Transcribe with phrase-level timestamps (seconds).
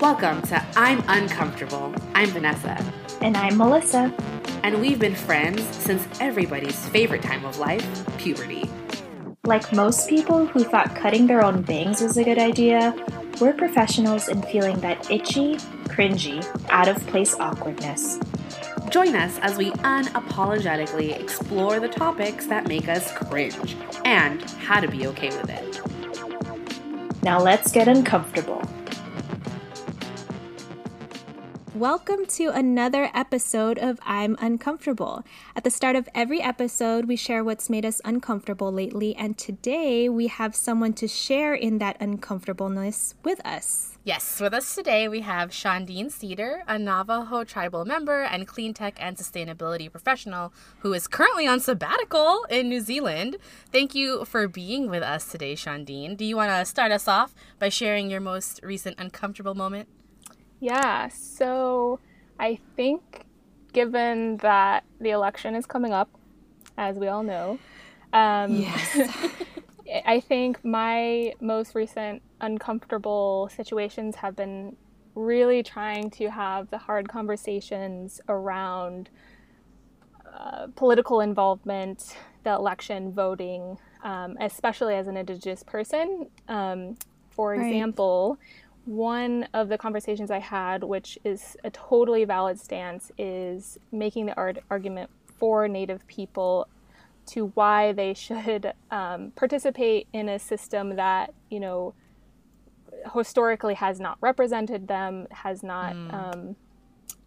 [0.00, 1.94] Welcome to I'm Uncomfortable.
[2.14, 2.82] I'm Vanessa.
[3.20, 4.10] And I'm Melissa.
[4.62, 7.86] And we've been friends since everybody's favorite time of life,
[8.16, 8.70] puberty.
[9.44, 12.96] Like most people who thought cutting their own bangs was a good idea,
[13.42, 15.56] we're professionals in feeling that itchy,
[15.88, 18.18] cringy, out of place awkwardness.
[18.88, 23.76] Join us as we unapologetically explore the topics that make us cringe
[24.06, 27.22] and how to be okay with it.
[27.22, 28.62] Now let's get uncomfortable.
[31.80, 35.24] Welcome to another episode of I'm Uncomfortable.
[35.56, 40.06] At the start of every episode, we share what's made us uncomfortable lately, and today
[40.06, 43.96] we have someone to share in that uncomfortableness with us.
[44.04, 48.98] Yes, with us today we have Shaandiin Cedar, a Navajo tribal member and clean tech
[49.00, 53.38] and sustainability professional who is currently on sabbatical in New Zealand.
[53.72, 56.18] Thank you for being with us today, Shaandiin.
[56.18, 59.88] Do you want to start us off by sharing your most recent uncomfortable moment?
[60.60, 62.00] Yeah, so
[62.38, 63.24] I think
[63.72, 66.10] given that the election is coming up,
[66.76, 67.58] as we all know,
[68.12, 69.10] um, yes.
[70.06, 74.76] I think my most recent uncomfortable situations have been
[75.14, 79.10] really trying to have the hard conversations around
[80.32, 86.28] uh, political involvement, the election, voting, um, especially as an Indigenous person.
[86.48, 86.96] Um,
[87.30, 87.64] for right.
[87.64, 88.38] example,
[88.84, 94.36] one of the conversations I had, which is a totally valid stance, is making the
[94.36, 96.68] art- argument for Native people
[97.26, 101.94] to why they should um, participate in a system that, you know,
[103.14, 106.12] historically has not represented them, has not mm.
[106.12, 106.56] um,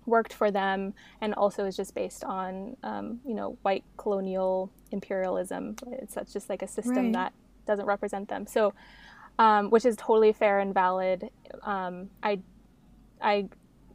[0.06, 5.76] worked for them, and also is just based on, um, you know, white colonial imperialism.
[5.94, 7.14] It's just like a system right.
[7.14, 7.34] that
[7.66, 8.46] doesn't represent them.
[8.46, 8.74] So,
[9.40, 11.30] um, which is totally fair and valid.
[11.64, 12.40] Um, I,
[13.22, 13.48] I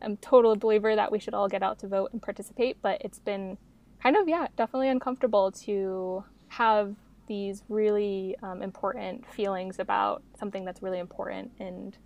[0.03, 3.19] am total believer that we should all get out to vote and participate, but it's
[3.19, 3.59] been
[4.03, 6.94] kind of yeah, definitely uncomfortable to have
[7.26, 11.97] these really um, important feelings about something that's really important and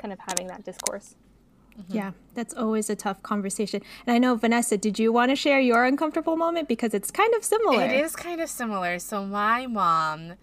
[0.00, 1.14] kind of having that discourse.
[1.78, 1.96] Mm-hmm.
[1.96, 3.82] Yeah, that's always a tough conversation.
[4.06, 6.68] And I know, Vanessa, did you want to share your uncomfortable moment?
[6.68, 7.84] Because it's kind of similar.
[7.84, 8.98] It is kind of similar.
[8.98, 10.34] So, my mom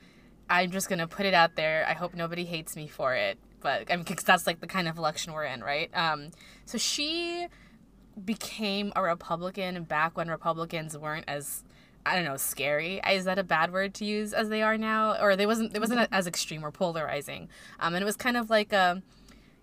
[0.49, 1.85] I'm just gonna put it out there.
[1.87, 4.87] I hope nobody hates me for it, but I mean, cause that's like the kind
[4.87, 5.89] of election we're in, right?
[5.93, 6.31] Um,
[6.65, 7.47] so she
[8.23, 11.63] became a Republican back when Republicans weren't as
[12.05, 13.01] I don't know, scary.
[13.07, 15.21] Is that a bad word to use as they are now?
[15.21, 17.49] Or they wasn't it wasn't as extreme or polarizing.
[17.79, 19.03] Um, and it was kind of like a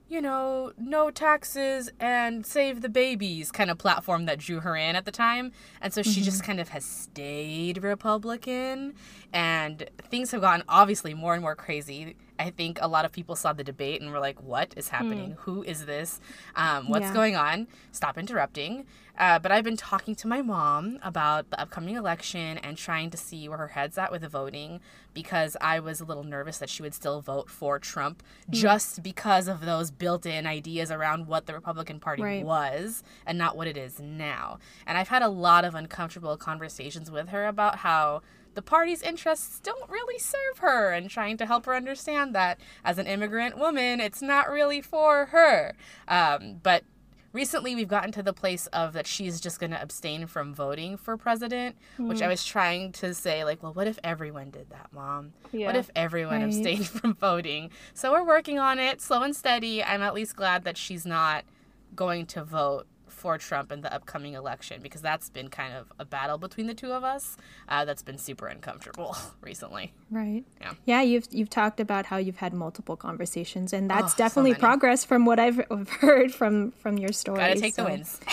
[0.09, 4.95] you know, no taxes and save the babies kind of platform that drew her in
[4.95, 5.53] at the time.
[5.81, 6.23] And so she mm-hmm.
[6.23, 8.95] just kind of has stayed Republican.
[9.33, 12.17] And things have gotten obviously more and more crazy.
[12.39, 15.31] I think a lot of people saw the debate and were like, what is happening?
[15.31, 15.39] Mm.
[15.39, 16.21] Who is this?
[16.55, 17.15] Um, what's yeah.
[17.15, 17.67] going on?
[17.93, 18.87] Stop interrupting.
[19.19, 23.17] Uh, but I've been talking to my mom about the upcoming election and trying to
[23.17, 24.81] see where her head's at with the voting
[25.15, 28.53] because I was a little nervous that she would still vote for Trump mm.
[28.53, 32.45] just because of those built in ideas around what the Republican Party right.
[32.45, 34.59] was and not what it is now.
[34.87, 38.23] And I've had a lot of uncomfortable conversations with her about how
[38.57, 42.99] the party's interests don't really serve her and trying to help her understand that as
[42.99, 45.75] an immigrant woman, it's not really for her.
[46.09, 46.85] Um, but
[47.37, 50.97] recently we've gotten to the place of that she's just going to abstain from voting
[50.97, 52.09] for president mm.
[52.09, 52.31] which i hmm.
[52.31, 55.67] was trying to say like well what if everyone did that mom yeah.
[55.67, 56.45] what if everyone right.
[56.45, 60.65] abstained from voting so we're working on it slow and steady i'm at least glad
[60.65, 61.45] that she's not
[61.95, 62.87] going to vote
[63.17, 66.75] for Trump in the upcoming election because that's been kind of a battle between the
[66.75, 67.37] two of us.
[67.69, 69.93] Uh, that's been super uncomfortable recently.
[70.11, 70.45] Right.
[70.61, 70.73] Yeah.
[70.85, 71.03] Yeah.
[71.03, 75.05] You've you've talked about how you've had multiple conversations, and that's oh, definitely so progress
[75.05, 77.39] from what I've heard from from your story.
[77.39, 77.85] Gotta take so.
[77.85, 78.21] the wins.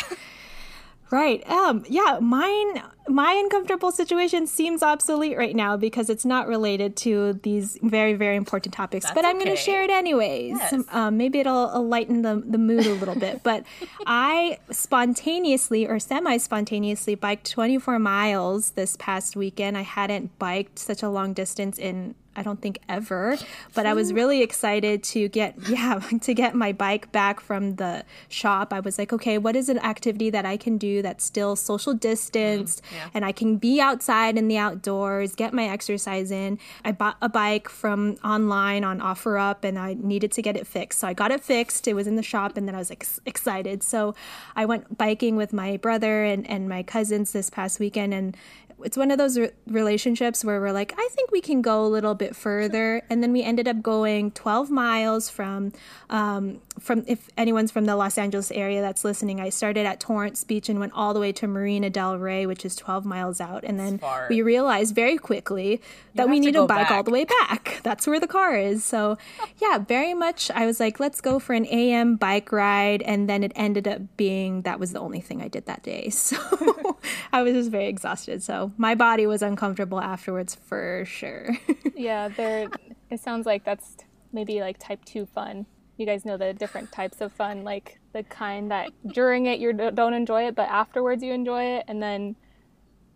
[1.14, 1.48] Right.
[1.48, 7.34] Um, yeah, mine my uncomfortable situation seems obsolete right now because it's not related to
[7.44, 9.06] these very, very important topics.
[9.06, 9.46] That's but I'm okay.
[9.46, 10.58] going to share it anyways.
[10.58, 10.74] Yes.
[10.90, 13.44] Um, maybe it'll, lighten the, the mood a little bit.
[13.44, 13.64] But
[14.08, 19.78] I spontaneously or semi spontaneously biked 24 miles this past weekend.
[19.78, 23.38] I hadn't biked such a long distance in I don't think ever,
[23.74, 28.04] but I was really excited to get yeah, to get my bike back from the
[28.30, 28.74] shop.
[28.74, 31.94] I was like, okay, what is an activity that I can do that's still social
[31.94, 33.10] distanced mm, yeah.
[33.14, 36.60] and I can be outside in the outdoors, get my exercise in.
[36.84, 41.00] I bought a bike from online on OfferUp and I needed to get it fixed.
[41.00, 41.88] So I got it fixed.
[41.88, 43.84] It was in the shop and then I was ex- excited.
[43.84, 44.16] So
[44.56, 48.38] I went biking with my brother and, and my cousins this past weekend and
[48.84, 51.88] it's one of those re- relationships where we're like, I think we can go a
[51.88, 55.72] little bit further, and then we ended up going 12 miles from
[56.10, 60.44] um, from if anyone's from the Los Angeles area that's listening, I started at Torrance
[60.44, 63.64] Beach and went all the way to Marina Del Rey, which is 12 miles out.
[63.64, 64.00] And then
[64.30, 65.82] we realized very quickly
[66.16, 66.92] that we need to bike back.
[66.92, 67.80] all the way back.
[67.84, 68.84] That's where the car is.
[68.84, 69.18] So,
[69.60, 70.50] yeah, very much.
[70.52, 73.02] I was like, let's go for an AM bike ride.
[73.04, 76.12] And then it ended up being that was the only thing I did that day.
[76.24, 76.38] So
[77.34, 78.42] I was just very exhausted.
[78.44, 81.50] So my body was uncomfortable afterwards for sure.
[81.96, 82.70] yeah, there.
[83.10, 83.98] It sounds like that's
[84.32, 85.66] maybe like type two fun
[85.98, 89.74] you guys know the different types of fun, like the kind that during it you
[89.74, 92.36] don't enjoy it, but afterwards you enjoy it, and then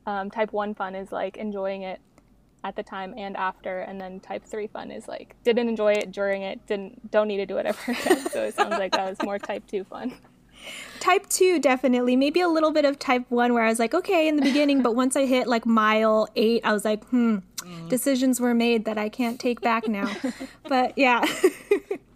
[0.06, 2.00] um, type one fun is like enjoying it
[2.64, 6.12] at the time and after, and then type three fun is like didn't enjoy it
[6.12, 8.30] during it, didn't don't need to do it ever again.
[8.30, 10.14] so it sounds like that was more type two fun.
[11.00, 12.16] Type two, definitely.
[12.16, 14.82] Maybe a little bit of type one, where I was like, okay, in the beginning,
[14.82, 17.90] but once I hit like mile eight, I was like, hmm, mm.
[17.90, 20.12] decisions were made that I can't take back now.
[20.68, 21.26] but yeah.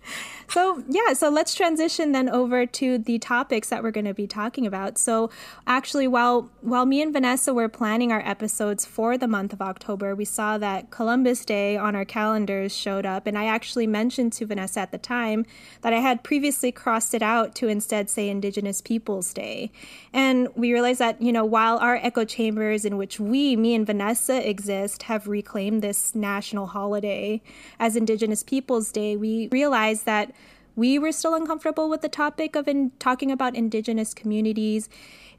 [0.52, 4.28] so yeah so let's transition then over to the topics that we're going to be
[4.28, 4.98] talking about.
[4.98, 5.30] So
[5.66, 10.16] actually while while me and vanessa were planning our episodes for the month of october
[10.16, 14.46] we saw that columbus day on our calendars showed up and i actually mentioned to
[14.46, 15.46] vanessa at the time
[15.82, 19.72] that i had previously crossed it out to instead say indigenous peoples day.
[20.14, 23.86] And we realized that you know while our echo chambers in which we me and
[23.86, 27.42] vanessa exist have reclaimed this national holiday
[27.80, 30.34] as indigenous peoples day we realized that
[30.76, 34.90] we were still uncomfortable with the topic of in talking about indigenous communities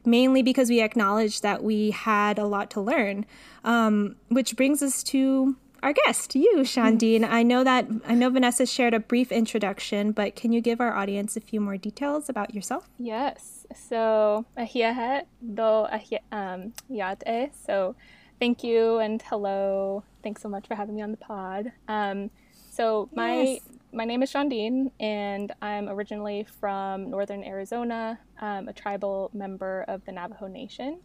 [0.05, 3.25] mainly because we acknowledged that we had a lot to learn
[3.63, 7.27] um, which brings us to our guest you Shaandiin.
[7.29, 10.95] i know that i know vanessa shared a brief introduction but can you give our
[10.95, 12.89] audience a few more details about yourself?
[12.97, 13.65] Yes.
[13.75, 15.87] So ahiahet do
[16.31, 17.51] um, yate.
[17.65, 17.95] So
[18.39, 20.03] thank you and hello.
[20.21, 21.71] Thanks so much for having me on the pod.
[21.87, 22.29] Um,
[22.71, 28.73] so my yes my name is Shaandiin, and I'm originally from northern Arizona, um, a
[28.73, 30.99] tribal member of the Navajo Nation.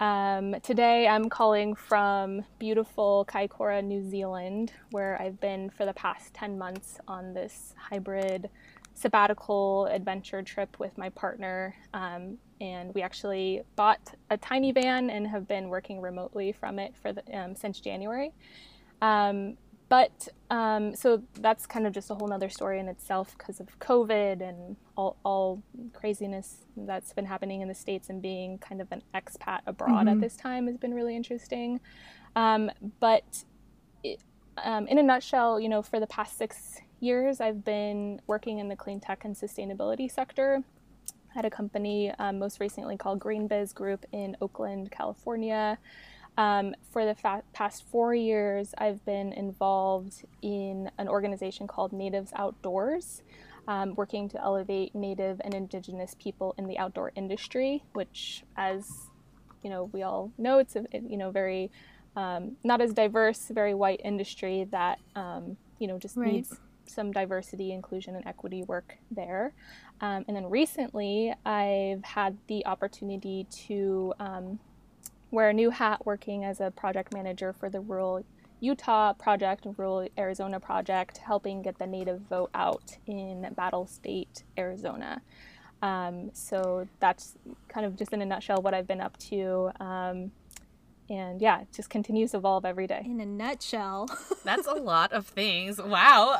[0.00, 6.34] Um, today I'm calling from beautiful Kaikoura, New Zealand, where I've been for the past
[6.34, 8.50] 10 months on this hybrid
[8.94, 11.76] sabbatical adventure trip with my partner.
[11.94, 16.94] Um, and we actually bought a tiny van and have been working remotely from it
[17.00, 18.32] for the, um, since January.
[19.00, 19.56] Um,
[19.88, 23.78] but um, so that's kind of just a whole nother story in itself because of
[23.78, 25.62] COVID and all, all
[25.92, 30.08] craziness that's been happening in the States and being kind of an expat abroad mm-hmm.
[30.08, 31.80] at this time has been really interesting.
[32.36, 32.70] Um,
[33.00, 33.44] but
[34.04, 34.20] it,
[34.62, 38.68] um, in a nutshell, you know, for the past six years, I've been working in
[38.68, 40.62] the clean tech and sustainability sector
[41.36, 45.78] at a company um, most recently called GreenBiz Group in Oakland, California.
[46.38, 52.30] Um, for the fa- past four years, I've been involved in an organization called Natives
[52.36, 53.22] Outdoors,
[53.66, 58.88] um, working to elevate Native and Indigenous people in the outdoor industry, which, as
[59.64, 61.72] you know, we all know, it's a you know very
[62.14, 66.32] um, not as diverse, very white industry that um, you know just right.
[66.32, 66.56] needs
[66.86, 69.52] some diversity, inclusion, and equity work there.
[70.00, 74.60] Um, and then recently, I've had the opportunity to um,
[75.30, 78.24] wear a new hat working as a project manager for the Rural
[78.60, 85.22] Utah project, Rural Arizona project, helping get the native vote out in Battle State, Arizona.
[85.80, 87.36] Um, so that's
[87.68, 89.70] kind of just in a nutshell what I've been up to.
[89.78, 90.32] Um,
[91.10, 93.02] and yeah, it just continues to evolve every day.
[93.04, 94.08] In a nutshell,
[94.44, 95.78] that's a lot of things.
[95.78, 96.38] Wow,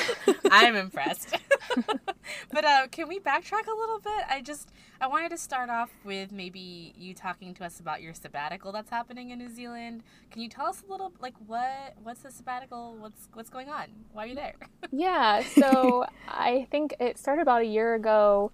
[0.50, 1.36] I'm impressed.
[2.52, 4.24] but uh, can we backtrack a little bit?
[4.28, 8.14] I just I wanted to start off with maybe you talking to us about your
[8.14, 10.02] sabbatical that's happening in New Zealand.
[10.30, 12.96] Can you tell us a little like what what's the sabbatical?
[12.98, 13.88] What's what's going on?
[14.12, 14.54] Why are you there?
[14.90, 18.52] yeah, so I think it started about a year ago.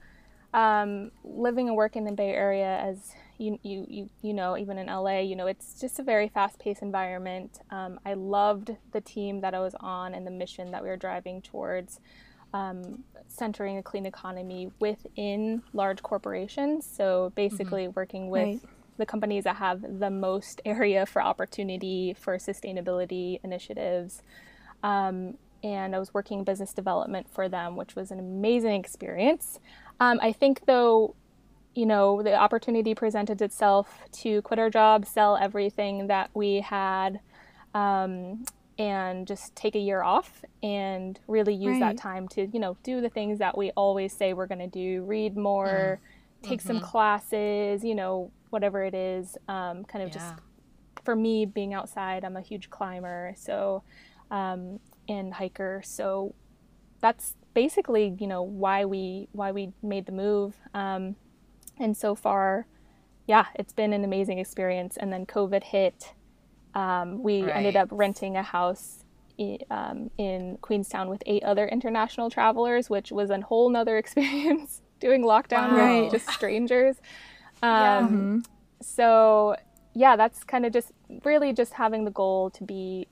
[0.54, 4.78] Um, living and working in the Bay Area as you, you, you, you know, even
[4.78, 7.60] in LA, you know, it's just a very fast paced environment.
[7.70, 10.96] Um, I loved the team that I was on and the mission that we were
[10.96, 12.00] driving towards
[12.56, 16.88] um, centering a clean economy within large corporations.
[16.98, 18.00] So basically, mm-hmm.
[18.00, 18.60] working with right.
[18.96, 24.22] the companies that have the most area for opportunity for sustainability initiatives.
[24.82, 29.58] Um, and I was working business development for them, which was an amazing experience.
[29.98, 31.14] Um, I think, though,
[31.74, 33.86] you know, the opportunity presented itself
[34.22, 37.20] to quit our job, sell everything that we had,
[37.74, 38.44] um,
[38.78, 41.80] and just take a year off and really use right.
[41.80, 44.66] that time to you know do the things that we always say we're going to
[44.66, 46.48] do read more mm.
[46.48, 46.68] take mm-hmm.
[46.68, 50.14] some classes you know whatever it is um, kind of yeah.
[50.14, 50.34] just
[51.04, 53.82] for me being outside i'm a huge climber so
[54.30, 54.78] um,
[55.08, 56.34] and hiker so
[57.00, 60.56] that's basically, you know, why we why we made the move.
[60.74, 61.16] Um,
[61.78, 62.66] and so far,
[63.26, 64.96] yeah, it's been an amazing experience.
[64.96, 66.12] And then COVID hit.
[66.76, 67.56] Um, we right.
[67.56, 69.02] ended up renting a house
[69.38, 74.82] in, um, in Queenstown with eight other international travelers, which was a whole nother experience
[75.00, 76.02] doing lockdown wow.
[76.02, 76.96] with just strangers.
[77.62, 77.98] yeah.
[77.98, 78.38] Um, mm-hmm.
[78.82, 79.56] So
[79.94, 80.92] yeah, that's kind of just
[81.24, 83.08] really just having the goal to be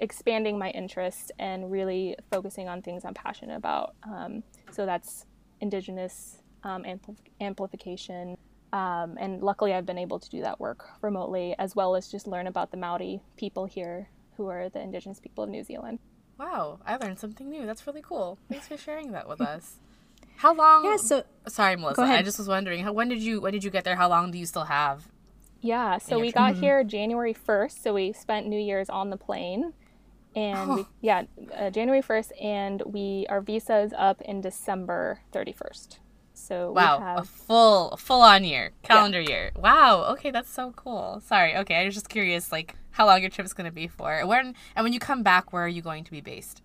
[0.00, 3.94] expanding my interest and really focusing on things I'm passionate about.
[4.02, 5.24] Um, so that's
[5.62, 8.36] Indigenous um, ampl- amplification.
[8.76, 12.26] Um, and luckily, I've been able to do that work remotely as well as just
[12.26, 15.98] learn about the Maori people here who are the Indigenous people of New Zealand.
[16.38, 17.64] Wow, I learned something new.
[17.64, 18.38] That's really cool.
[18.50, 19.76] Thanks for sharing that with us.
[20.36, 20.84] How long?
[20.84, 20.98] Yeah.
[20.98, 22.02] So sorry, Melissa.
[22.02, 22.84] I just was wondering.
[22.84, 23.96] How, when did you when did you get there?
[23.96, 25.08] How long do you still have?
[25.62, 25.96] Yeah.
[25.96, 27.82] So we got here January first.
[27.82, 29.72] So we spent New Year's on the plane,
[30.34, 30.76] and oh.
[30.76, 31.22] we, yeah,
[31.56, 36.00] uh, January first, and we our visa is up in December thirty first.
[36.36, 37.18] So wow, have...
[37.18, 39.28] a full full on year, calendar yeah.
[39.28, 39.50] year.
[39.56, 40.04] Wow.
[40.12, 41.22] Okay, that's so cool.
[41.24, 41.56] Sorry.
[41.56, 44.24] Okay, I was just curious, like how long your trip is going to be for.
[44.26, 46.62] When and when you come back, where are you going to be based?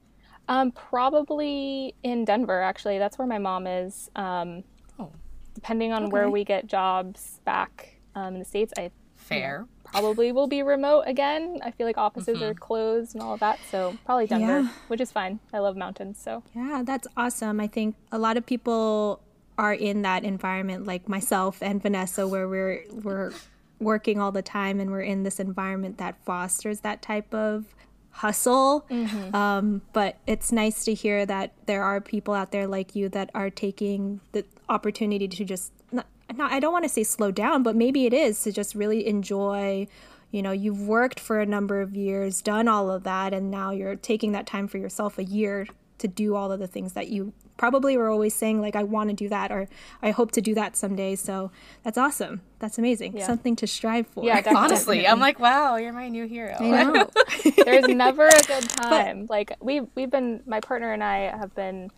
[0.47, 2.61] Um, probably in Denver.
[2.61, 4.09] Actually, that's where my mom is.
[4.15, 4.63] Um,
[4.99, 5.11] oh.
[5.53, 6.11] Depending on okay.
[6.11, 11.01] where we get jobs back um, in the states, I fair probably will be remote
[11.01, 11.59] again.
[11.63, 12.45] I feel like offices mm-hmm.
[12.45, 14.69] are closed and all of that, so probably Denver, yeah.
[14.87, 15.39] which is fine.
[15.53, 17.59] I love mountains, so yeah, that's awesome.
[17.59, 19.21] I think a lot of people
[19.61, 23.31] are in that environment, like myself and Vanessa, where we're we're
[23.79, 27.75] working all the time and we're in this environment that fosters that type of
[28.09, 28.87] hustle.
[28.89, 29.35] Mm-hmm.
[29.35, 33.29] Um, but it's nice to hear that there are people out there like you that
[33.35, 37.61] are taking the opportunity to just not, not I don't want to say slow down,
[37.61, 39.87] but maybe it is to just really enjoy.
[40.31, 43.69] You know, you've worked for a number of years, done all of that, and now
[43.69, 45.67] you're taking that time for yourself a year
[45.99, 49.11] to do all of the things that you probably were always saying like I want
[49.11, 49.67] to do that or
[50.01, 51.15] I hope to do that someday.
[51.15, 51.51] So
[51.83, 52.41] that's awesome.
[52.57, 53.15] That's amazing.
[53.15, 53.27] Yeah.
[53.27, 54.23] Something to strive for.
[54.23, 54.57] Yeah, definitely.
[54.57, 56.55] honestly, I'm like, wow, you're my new hero.
[56.59, 57.07] I know.
[57.63, 59.27] There's never a good time.
[59.27, 61.91] But, like we've we've been my partner and I have been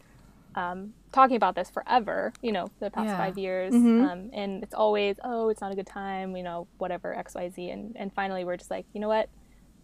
[0.56, 2.34] um, talking about this forever.
[2.42, 3.18] You know, the past yeah.
[3.18, 4.04] five years, mm-hmm.
[4.04, 6.36] um, and it's always oh, it's not a good time.
[6.36, 9.30] You know, whatever X Y Z, and and finally we're just like, you know what.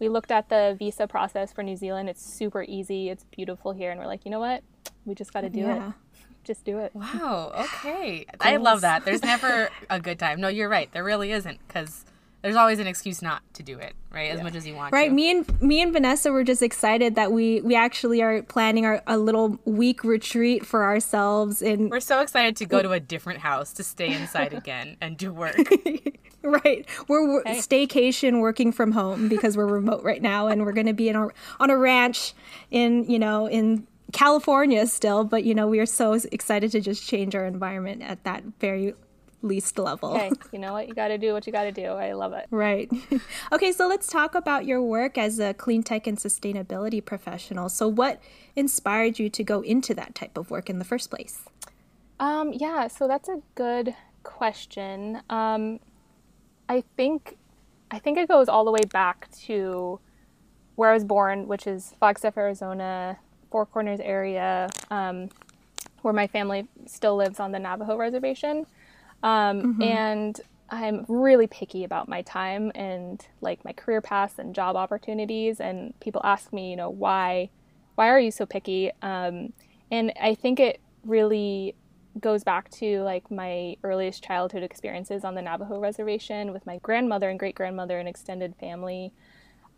[0.00, 2.08] We looked at the visa process for New Zealand.
[2.08, 3.10] It's super easy.
[3.10, 3.90] It's beautiful here.
[3.90, 4.64] And we're like, you know what?
[5.04, 5.88] We just got to do yeah.
[5.88, 5.94] it.
[6.42, 6.92] Just do it.
[6.94, 7.52] Wow.
[7.80, 8.26] Okay.
[8.40, 9.04] I love that.
[9.04, 10.40] There's never a good time.
[10.40, 10.90] No, you're right.
[10.92, 12.04] There really isn't because
[12.42, 14.30] there's always an excuse not to do it, right?
[14.30, 14.42] As yeah.
[14.44, 15.08] much as you want right.
[15.08, 15.14] To.
[15.14, 19.02] Me and me and Vanessa were just excited that we we actually are planning our
[19.06, 23.40] a little week retreat for ourselves and we're so excited to go to a different
[23.40, 25.56] house to stay inside again and do work.
[26.64, 26.86] right.
[27.08, 27.58] We're hey.
[27.58, 31.16] staycation working from home because we're remote right now and we're going to be in
[31.16, 31.28] a,
[31.58, 32.34] on a ranch
[32.70, 37.06] in, you know, in California still, but you know, we are so excited to just
[37.06, 38.94] change our environment at that very
[39.42, 40.10] least level.
[40.16, 40.88] Okay, you know what?
[40.88, 41.86] You got to do what you got to do.
[41.86, 42.46] I love it.
[42.50, 42.90] Right.
[43.52, 47.68] okay, so let's talk about your work as a clean tech and sustainability professional.
[47.68, 48.20] So, what
[48.56, 51.42] inspired you to go into that type of work in the first place?
[52.18, 55.22] Um, yeah, so that's a good question.
[55.30, 55.80] Um,
[56.70, 57.36] I think
[57.90, 59.98] I think it goes all the way back to
[60.76, 63.18] where I was born, which is Flagstaff, Arizona,
[63.50, 65.30] Four Corners area, um,
[66.02, 68.66] where my family still lives on the Navajo reservation.
[69.24, 69.82] Um, mm-hmm.
[69.82, 75.58] And I'm really picky about my time and like my career paths and job opportunities.
[75.58, 77.50] And people ask me, you know, why,
[77.96, 78.92] why are you so picky?
[79.02, 79.52] Um,
[79.90, 81.74] and I think it really
[82.18, 87.30] goes back to like my earliest childhood experiences on the Navajo reservation with my grandmother
[87.30, 89.12] and great grandmother and extended family.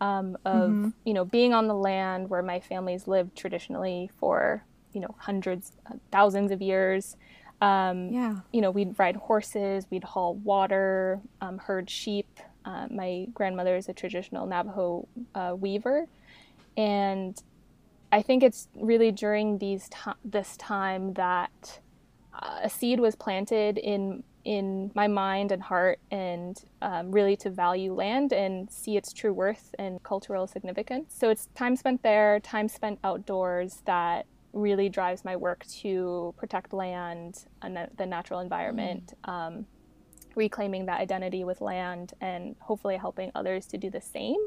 [0.01, 0.89] Um, of mm-hmm.
[1.05, 5.71] you know being on the land where my family's lived traditionally for you know hundreds,
[5.89, 7.15] uh, thousands of years,
[7.63, 8.35] um, yeah.
[8.51, 12.27] You know, we'd ride horses, we'd haul water, um, herd sheep.
[12.65, 16.07] Uh, my grandmother is a traditional Navajo uh, weaver,
[16.75, 17.41] and
[18.11, 21.79] I think it's really during these to- this time that
[22.33, 27.49] uh, a seed was planted in in my mind and heart, and um, really to
[27.49, 31.15] value land and see its true worth and cultural significance.
[31.17, 36.73] So it's time spent there, time spent outdoors that really drives my work to protect
[36.73, 39.31] land and the natural environment, mm.
[39.31, 39.65] um,
[40.35, 44.37] reclaiming that identity with land, and hopefully helping others to do the same.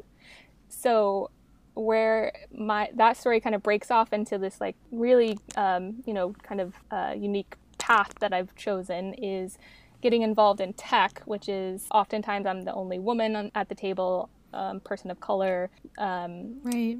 [0.68, 1.30] So
[1.74, 6.32] where my that story kind of breaks off into this like really um, you know
[6.42, 9.58] kind of uh, unique path that I've chosen is
[10.02, 14.28] getting involved in tech, which is oftentimes I'm the only woman on, at the table,
[14.52, 15.70] um, person of color.
[15.98, 16.98] Um, right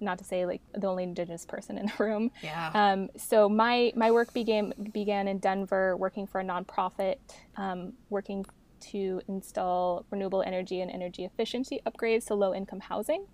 [0.00, 2.30] not to say like the only indigenous person in the room.
[2.42, 2.70] Yeah.
[2.74, 7.16] Um, so my my work began began in Denver, working for a nonprofit,
[7.56, 8.44] um, working
[8.78, 13.26] to install renewable energy and energy efficiency upgrades to low income housing.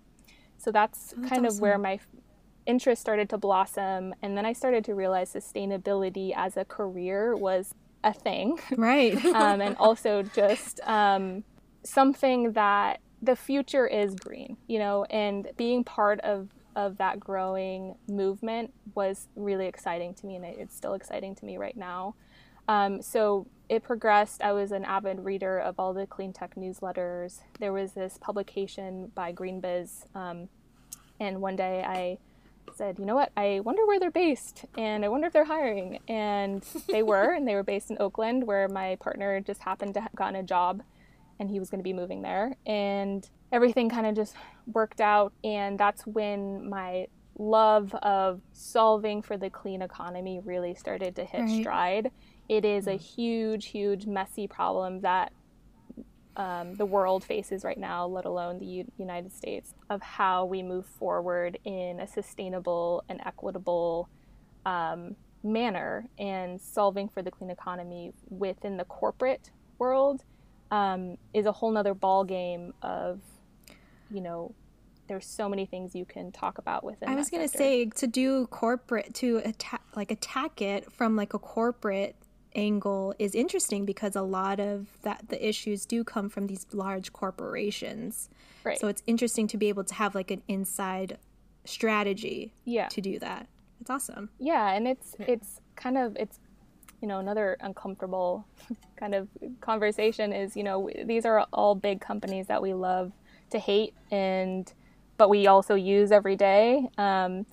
[0.57, 1.57] So that's, oh, that's kind awesome.
[1.57, 1.99] of where my
[2.65, 7.73] interest started to blossom, and then I started to realize sustainability as a career was
[8.03, 9.23] a thing, right?
[9.25, 11.43] um, and also just um,
[11.83, 17.95] something that the future is green, you know, and being part of of that growing
[18.07, 22.15] movement was really exciting to me, and it's still exciting to me right now.
[22.67, 24.41] Um, so it progressed.
[24.41, 27.41] I was an avid reader of all the clean tech newsletters.
[27.59, 30.49] There was this publication by GreenBiz, um,
[31.19, 32.17] and one day I
[32.75, 35.99] said, you know what, I wonder where they're based, and I wonder if they're hiring.
[36.07, 40.01] And they were, and they were based in Oakland, where my partner just happened to
[40.01, 40.83] have gotten a job
[41.39, 42.55] and he was going to be moving there.
[42.65, 44.35] And everything kind of just
[44.71, 45.33] worked out.
[45.43, 51.41] And that's when my love of solving for the clean economy really started to hit
[51.41, 51.61] right.
[51.61, 52.11] stride.
[52.49, 53.01] It is a mm.
[53.01, 55.31] huge, huge, messy problem that
[56.35, 60.63] um, the world faces right now, let alone the U- United States, of how we
[60.63, 64.09] move forward in a sustainable and equitable
[64.65, 70.23] um, manner and solving for the clean economy within the corporate world
[70.71, 73.21] um, is a whole nother ball game of,
[74.09, 74.55] you know,
[75.07, 77.09] there's so many things you can talk about within.
[77.09, 81.33] I was going to say to do corporate to attack like attack it from like
[81.33, 82.15] a corporate
[82.55, 87.13] angle is interesting because a lot of that the issues do come from these large
[87.13, 88.29] corporations.
[88.63, 88.79] Right.
[88.79, 91.17] So it's interesting to be able to have like an inside
[91.65, 92.87] strategy yeah.
[92.87, 93.47] to do that.
[93.81, 94.29] It's awesome.
[94.39, 96.39] Yeah, and it's it's kind of it's
[97.01, 98.45] you know another uncomfortable
[98.95, 99.27] kind of
[99.59, 103.11] conversation is you know these are all big companies that we love
[103.49, 104.73] to hate and
[105.17, 107.45] but we also use every day um,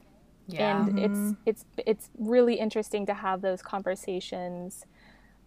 [0.53, 0.81] yeah.
[0.81, 0.99] and mm-hmm.
[0.99, 4.85] it's it's it's really interesting to have those conversations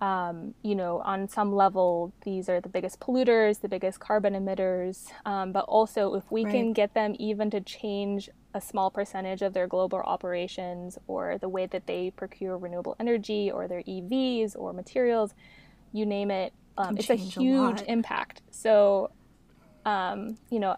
[0.03, 5.07] um, you know, on some level, these are the biggest polluters, the biggest carbon emitters.
[5.25, 6.51] Um, but also, if we right.
[6.51, 11.47] can get them even to change a small percentage of their global operations or the
[11.47, 15.33] way that they procure renewable energy or their EVs or materials,
[15.93, 18.41] you name it, um, it's a huge a impact.
[18.51, 19.09] So,
[19.85, 20.75] um, you know,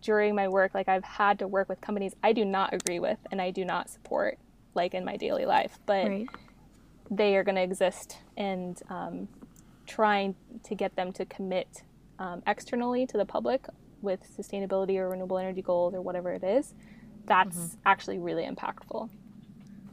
[0.00, 3.18] during my work, like I've had to work with companies I do not agree with
[3.30, 4.38] and I do not support,
[4.74, 5.78] like in my daily life.
[5.86, 6.28] But right
[7.10, 9.28] they are going to exist and um,
[9.86, 11.82] trying to get them to commit
[12.18, 13.66] um, externally to the public
[14.02, 16.74] with sustainability or renewable energy goals or whatever it is,
[17.26, 17.76] that's mm-hmm.
[17.86, 19.08] actually really impactful.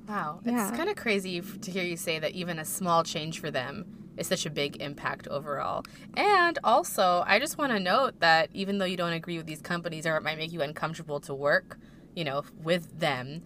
[0.07, 0.39] Wow.
[0.43, 0.67] Yeah.
[0.67, 4.02] It's kind of crazy to hear you say that even a small change for them
[4.17, 5.83] is such a big impact overall.
[6.15, 9.61] And also, I just want to note that even though you don't agree with these
[9.61, 11.79] companies or it might make you uncomfortable to work,
[12.15, 13.41] you know, with them,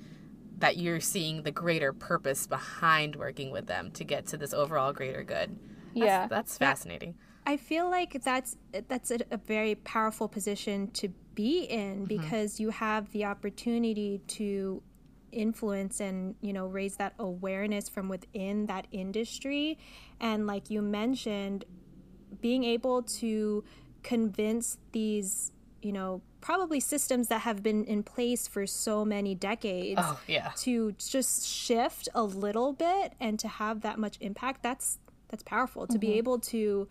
[0.60, 4.92] that you're seeing the greater purpose behind working with them to get to this overall
[4.92, 5.58] greater good.
[5.94, 7.16] That's, yeah, that's fascinating.
[7.46, 12.04] I feel like that's that's a, a very powerful position to be in mm-hmm.
[12.06, 12.64] because mm-hmm.
[12.64, 14.82] you have the opportunity to
[15.32, 19.78] influence and you know raise that awareness from within that industry
[20.20, 21.66] and like you mentioned
[22.42, 23.64] being able to
[24.04, 30.00] convince these you know probably systems that have been in place for so many decades
[30.02, 30.52] oh, yeah.
[30.56, 35.84] to just shift a little bit and to have that much impact that's that's powerful
[35.84, 35.94] mm-hmm.
[35.94, 36.18] to be mm-hmm.
[36.18, 36.88] able to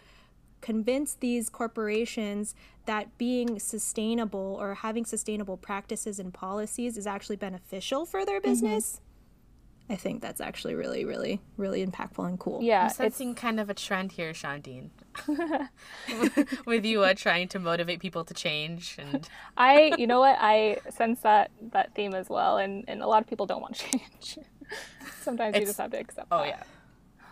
[0.61, 2.55] convince these corporations
[2.87, 8.51] that being sustainable or having sustainable practices and policies is actually beneficial for their mm-hmm.
[8.51, 9.03] business mm-hmm.
[9.89, 12.61] I think that's actually really, really, really impactful and cool.
[12.61, 13.41] Yeah, I'm sensing it's...
[13.41, 14.91] kind of a trend here, Shaandiin.
[16.67, 20.77] with you uh, trying to motivate people to change and i you know what i
[20.91, 23.91] sense that that theme as well and and a lot of people don't want to
[23.99, 24.39] change
[25.23, 26.49] sometimes it's, you just have to accept oh that.
[26.49, 26.63] yeah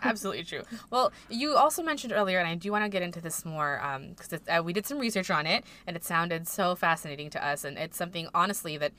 [0.05, 3.45] absolutely true well you also mentioned earlier and i do want to get into this
[3.45, 7.31] more because um, uh, we did some research on it and it sounded so fascinating
[7.31, 8.93] to us and it's something honestly that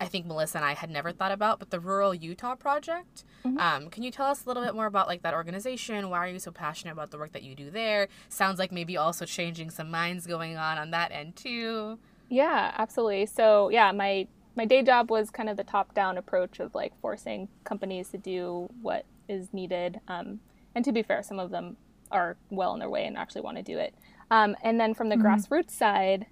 [0.00, 3.24] I think Melissa and I had never thought about, but the Rural Utah Project.
[3.44, 3.58] Mm-hmm.
[3.58, 6.10] Um, can you tell us a little bit more about like that organization?
[6.10, 8.08] Why are you so passionate about the work that you do there?
[8.28, 11.98] Sounds like maybe also changing some minds going on on that end too.
[12.28, 13.26] Yeah, absolutely.
[13.26, 16.98] So yeah, my my day job was kind of the top down approach of like
[17.00, 20.00] forcing companies to do what is needed.
[20.08, 20.40] Um,
[20.74, 21.76] and to be fair, some of them
[22.10, 23.94] are well on their way and actually want to do it.
[24.30, 25.26] Um, and then from the mm-hmm.
[25.26, 26.26] grassroots side,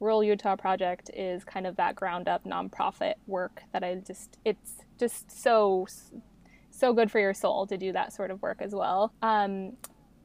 [0.00, 4.84] Rural Utah Project is kind of that ground up nonprofit work that I just it's
[4.98, 5.86] just so
[6.70, 9.12] so good for your soul to do that sort of work as well.
[9.22, 9.72] Um,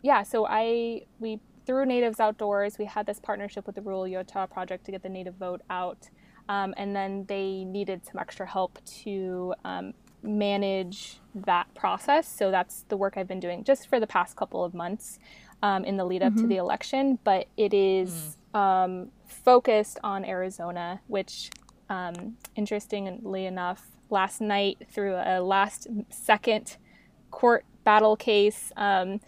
[0.01, 4.45] yeah, so I we through Natives Outdoors we had this partnership with the Rural Utah
[4.45, 6.09] Project to get the native vote out.
[6.49, 12.27] Um, and then they needed some extra help to um, manage that process.
[12.27, 15.19] So that's the work I've been doing just for the past couple of months
[15.63, 16.43] um, in the lead up mm-hmm.
[16.43, 17.19] to the election.
[17.23, 19.09] But it is mm.
[19.25, 21.49] focused on Arizona, which,
[21.89, 26.77] um, interestingly enough, last night through a last second
[27.31, 28.71] court battle case.
[28.75, 29.19] Um,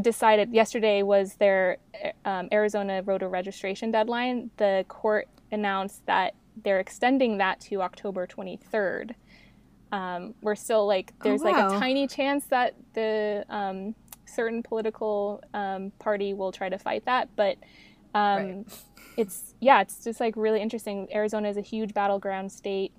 [0.00, 1.76] decided yesterday was their
[2.24, 4.50] um, Arizona voter registration deadline.
[4.56, 9.14] The court announced that they're extending that to October 23rd.
[9.92, 11.68] Um, we're still like oh, there's oh, wow.
[11.68, 17.04] like a tiny chance that the um, certain political um, party will try to fight
[17.06, 17.56] that, but
[18.14, 18.64] um, right.
[19.16, 21.08] it's yeah, it's just like really interesting.
[21.12, 22.92] Arizona is a huge battleground state,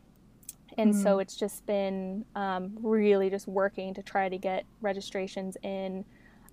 [0.77, 1.04] and mm-hmm.
[1.04, 6.06] so it's just been um, really just working to try to get registrations in.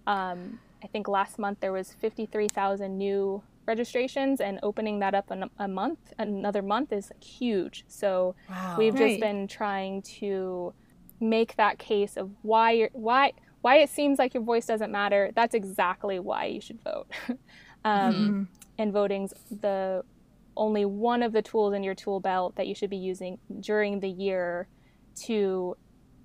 [0.07, 5.49] Um, I think last month there was 53,000 new registrations and opening that up a,
[5.59, 8.75] a month another month is huge so wow.
[8.79, 9.11] we've right.
[9.11, 10.73] just been trying to
[11.21, 15.31] make that case of why you're why why it seems like your voice doesn't matter
[15.37, 17.07] that's exactly why you should vote
[17.85, 18.43] um, mm-hmm.
[18.79, 20.03] and voting's the
[20.57, 24.01] only one of the tools in your tool belt that you should be using during
[24.01, 24.67] the year
[25.15, 25.77] to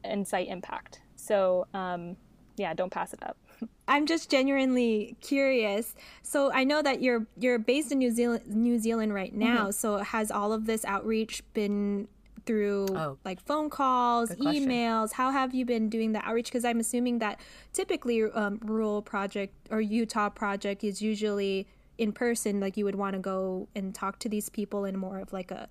[0.06, 2.16] incite impact so um,
[2.56, 3.38] yeah don't pass it up
[3.88, 5.96] I'm just genuinely curious.
[6.22, 9.64] So I know that you're you're based in New Zealand New Zealand right now.
[9.64, 9.72] Mm-hmm.
[9.72, 12.08] So has all of this outreach been
[12.46, 15.14] through oh, like phone calls, emails?
[15.14, 16.46] How have you been doing the outreach?
[16.46, 17.40] Because I'm assuming that
[17.72, 22.60] typically um, rural project or Utah project is usually in person.
[22.60, 25.52] Like you would want to go and talk to these people in more of like
[25.52, 25.70] a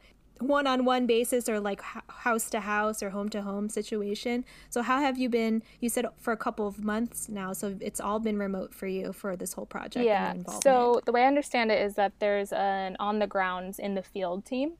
[0.49, 4.45] one-on-one basis or like house to house or home to home situation.
[4.71, 8.01] So how have you been you said for a couple of months now so it's
[8.01, 10.35] all been remote for you for this whole project yeah.
[10.63, 14.03] so the way i understand it is that there's an on the grounds in the
[14.03, 14.73] field team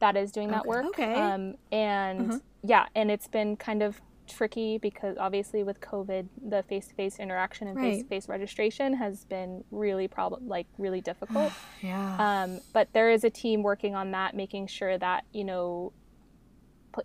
[0.00, 0.68] that is doing that okay.
[0.68, 0.86] work.
[0.86, 1.14] Okay.
[1.14, 2.38] Um, and uh-huh.
[2.62, 7.76] yeah and it's been kind of tricky because obviously with COVID, the face-to-face interaction and
[7.76, 7.92] right.
[7.92, 11.52] face-to-face registration has been really problem like really difficult.
[11.82, 12.42] yeah.
[12.44, 15.92] Um, but there is a team working on that, making sure that you know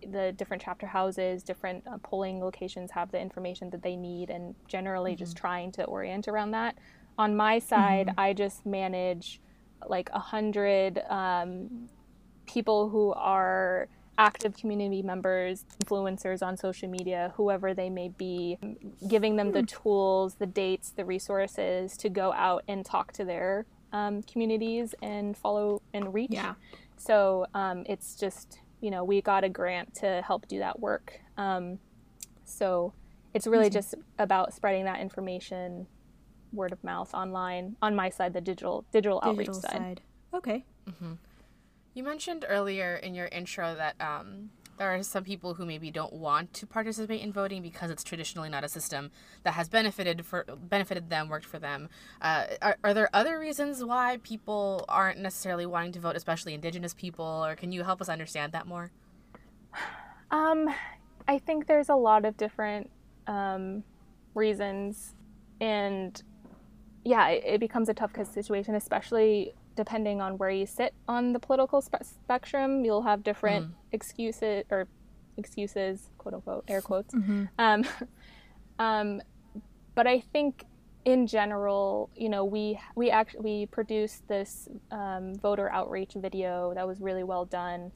[0.07, 4.55] the different chapter houses, different uh, polling locations have the information that they need, and
[4.67, 5.19] generally mm-hmm.
[5.19, 6.77] just trying to orient around that.
[7.17, 8.19] On my side, mm-hmm.
[8.19, 9.39] I just manage
[9.87, 11.89] like a hundred um,
[12.45, 18.57] people who are active community members, influencers on social media, whoever they may be,
[19.07, 19.65] giving them the hmm.
[19.65, 25.37] tools, the dates, the resources to go out and talk to their um, communities and
[25.37, 26.31] follow and reach.
[26.31, 26.55] Yeah.
[26.97, 31.19] So um, it's just, you know, we got a grant to help do that work.
[31.37, 31.79] Um,
[32.45, 32.93] so
[33.33, 33.73] it's really mm-hmm.
[33.73, 35.87] just about spreading that information
[36.53, 39.71] word of mouth online on my side the digital digital, digital outreach side.
[39.71, 40.01] side.
[40.33, 41.13] okay mm-hmm.
[41.93, 46.13] You mentioned earlier in your intro that um, there are some people who maybe don't
[46.13, 49.11] want to participate in voting because it's traditionally not a system
[49.43, 51.89] that has benefited for benefited them, worked for them.
[52.21, 56.93] Uh, are, are there other reasons why people aren't necessarily wanting to vote, especially Indigenous
[56.95, 58.91] people, or can you help us understand that more?
[60.31, 60.73] Um,
[61.27, 62.89] I think there's a lot of different
[63.27, 63.83] um,
[64.33, 65.13] reasons,
[65.61, 66.21] and
[67.05, 71.39] yeah, it, it becomes a tough situation, especially depending on where you sit on the
[71.39, 73.73] political spe- spectrum, you'll have different mm.
[73.91, 74.87] excuses or
[75.37, 77.13] excuses, quote unquote, air quotes.
[77.13, 77.45] Mm-hmm.
[77.57, 77.85] Um,
[78.79, 79.21] um,
[79.95, 80.65] but I think
[81.05, 86.87] in general, you know, we we actually we produced this um, voter outreach video that
[86.87, 87.91] was really well done,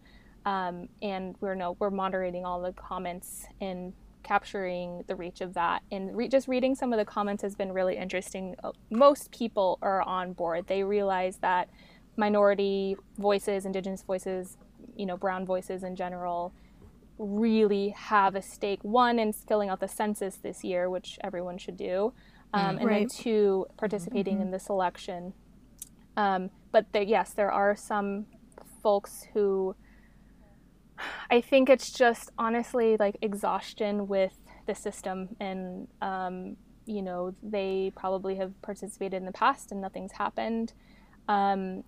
[0.45, 3.93] um, and we're no we're moderating all the comments and
[4.27, 5.81] capturing the reach of that.
[5.91, 8.55] And re- just reading some of the comments has been really interesting.
[8.63, 10.67] Uh, most people are on board.
[10.67, 11.69] They realize that
[12.17, 14.57] minority voices, indigenous voices,
[14.95, 16.53] you know, brown voices in general,
[17.17, 18.79] really have a stake.
[18.83, 22.13] One in filling out the census this year, which everyone should do,
[22.53, 23.09] um, mm, and right.
[23.09, 24.43] then two participating mm-hmm.
[24.43, 25.33] in this election.
[26.17, 28.25] Um, but there, yes, there are some
[28.83, 29.75] folks who
[31.29, 34.33] I think it's just honestly like exhaustion with
[34.65, 40.13] the system, and um, you know they probably have participated in the past and nothing's
[40.13, 40.73] happened.
[41.27, 41.83] Um,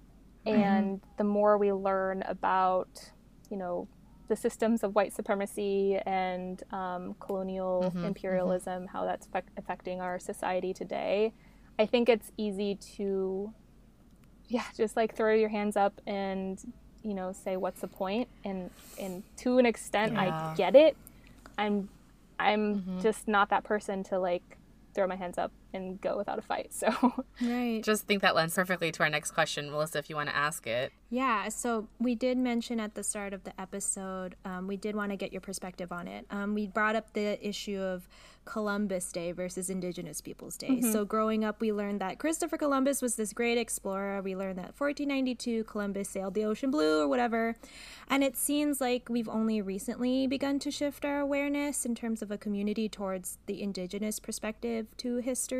[0.46, 1.10] and mm-hmm.
[1.18, 3.12] the more we learn about,
[3.50, 3.88] you know,
[4.28, 8.08] the systems of white supremacy and um, colonial mm-hmm, mm-hmm.
[8.08, 8.98] imperialism, mm-hmm.
[8.98, 11.34] how that's fe- affecting our society today,
[11.78, 13.54] I think it's easy to,
[14.48, 16.60] yeah, just like throw your hands up and
[17.04, 20.52] you know say what's the point and and to an extent yeah.
[20.52, 20.96] i get it
[21.58, 21.88] i'm
[22.40, 23.00] i'm mm-hmm.
[23.00, 24.58] just not that person to like
[24.94, 26.74] throw my hands up and go without a fight.
[26.80, 26.88] So
[27.42, 27.82] right.
[27.84, 30.66] Just think that lends perfectly to our next question, Melissa, if you want to ask
[30.66, 30.94] it.
[31.10, 35.12] Yeah, so we did mention at the start of the episode, um, we did want
[35.12, 36.26] to get your perspective on it.
[36.30, 38.08] Um, we brought up the issue of
[38.50, 40.70] Columbus Day versus Indigenous Peoples Day.
[40.70, 40.92] Mm-hmm.
[40.92, 44.22] So growing up, we learned that Christopher Columbus was this great explorer.
[44.24, 47.56] We learned that 1492 Columbus sailed the ocean blue or whatever.
[48.08, 52.32] And it seems like we've only recently begun to shift our awareness in terms of
[52.32, 55.59] a community towards the indigenous perspective to history,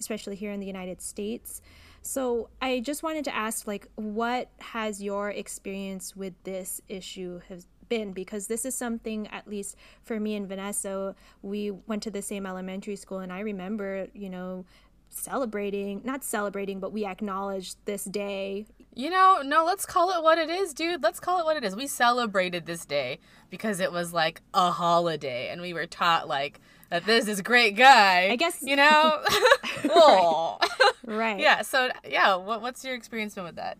[0.00, 1.60] especially here in the United States.
[2.02, 7.66] So I just wanted to ask like what has your experience with this issue has
[7.88, 8.12] been?
[8.12, 12.46] Because this is something at least for me and Vanessa we went to the same
[12.46, 14.64] elementary school and I remember you know
[15.10, 18.66] celebrating not celebrating but we acknowledged this day.
[18.94, 21.02] You know no let's call it what it is dude.
[21.02, 21.74] Let's call it what it is.
[21.76, 23.18] We celebrated this day
[23.50, 27.42] because it was like a holiday and we were taught like that this is a
[27.42, 29.22] great guy i guess you know
[29.84, 30.58] right.
[31.06, 33.78] right yeah so yeah what, what's your experience been with that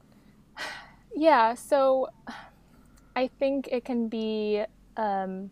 [1.14, 2.08] yeah so
[3.18, 4.62] I think it can be,
[4.96, 5.50] um,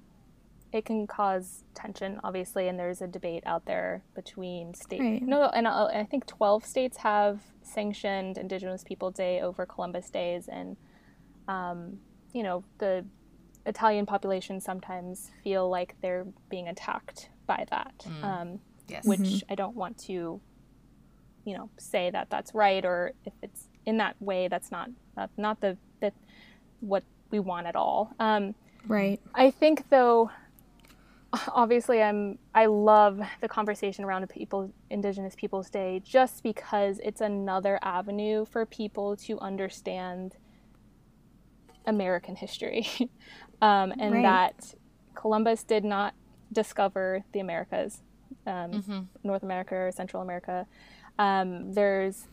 [0.73, 5.03] it can cause tension, obviously, and there's a debate out there between states.
[5.03, 5.21] Right.
[5.21, 10.47] No, and uh, I think 12 states have sanctioned Indigenous People Day over Columbus Days,
[10.47, 10.77] and
[11.49, 11.99] um,
[12.33, 13.05] you know the
[13.65, 18.25] Italian population sometimes feel like they're being attacked by that, mm.
[18.25, 19.05] um, yes.
[19.05, 19.53] which mm-hmm.
[19.53, 20.41] I don't want to,
[21.45, 25.31] you know, say that that's right or if it's in that way, that's not not,
[25.37, 26.15] not the that
[26.81, 28.13] what we want at all.
[28.19, 28.55] Um,
[28.87, 29.21] right.
[29.35, 30.31] I think though,
[31.49, 37.79] obviously, I'm I love the conversation around people Indigenous Peoples Day just because it's another
[37.83, 40.37] avenue for people to understand
[41.87, 42.87] American history,
[43.63, 44.23] um, and right.
[44.23, 44.75] that
[45.15, 46.15] Columbus did not
[46.53, 48.03] discover the Americas,
[48.47, 49.01] um, mm-hmm.
[49.23, 50.67] North America or Central America.
[51.19, 52.29] Um, there's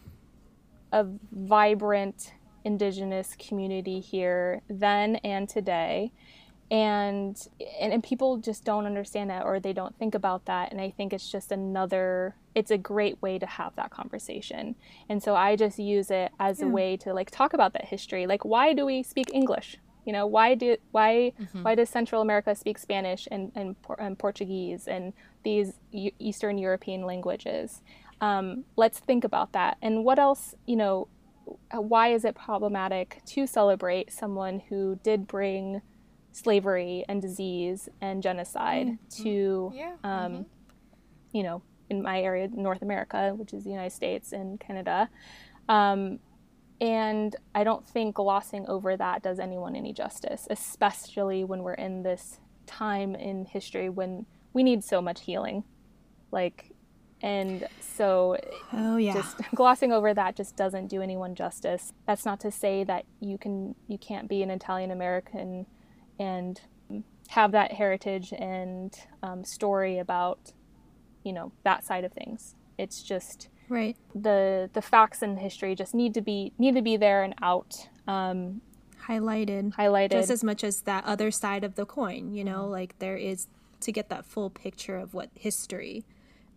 [0.92, 2.34] a vibrant
[2.66, 6.12] indigenous community here then and today
[6.72, 7.48] and,
[7.80, 10.90] and and people just don't understand that or they don't think about that and i
[10.90, 14.76] think it's just another it's a great way to have that conversation
[15.10, 16.66] and so i just use it as yeah.
[16.66, 20.14] a way to like talk about that history like why do we speak english you
[20.14, 21.64] know why do why mm-hmm.
[21.64, 25.14] why does central america speak spanish and, and, and portuguese and
[25.44, 25.74] these
[26.20, 27.82] eastern european languages
[28.22, 31.08] um, let's think about that and what else you know
[31.72, 35.82] why is it problematic to celebrate someone who did bring
[36.32, 39.24] slavery and disease and genocide mm-hmm.
[39.24, 39.94] to, yeah.
[40.04, 40.42] um, mm-hmm.
[41.32, 45.10] you know, in my area, North America, which is the United States and Canada.
[45.70, 46.20] Um,
[46.82, 52.04] and I don't think glossing over that does anyone any justice, especially when we're in
[52.04, 55.64] this time in history when we need so much healing.
[56.32, 56.72] Like,
[57.22, 58.38] and so
[58.74, 59.14] oh, yeah.
[59.14, 61.94] just glossing over that just doesn't do anyone justice.
[62.06, 65.66] That's not to say that you can you can't be an Italian American
[66.20, 66.60] and
[67.30, 70.52] have that heritage and um, story about
[71.24, 72.56] you know that side of things.
[72.78, 76.96] It's just right the the facts and history just need to be need to be
[76.98, 78.62] there and out um,
[79.08, 82.98] highlighted highlighted just as much as that other side of the coin you know like
[83.00, 83.48] there is
[83.82, 86.06] to get that full picture of what history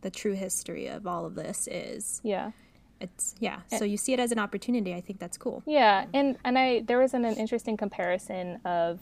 [0.07, 2.20] the true history of all of this is.
[2.22, 2.52] Yeah.
[3.00, 3.61] It's yeah.
[3.76, 4.94] So you see it as an opportunity.
[4.94, 5.62] I think that's cool.
[5.66, 9.00] Yeah, and and I there was an, an interesting comparison of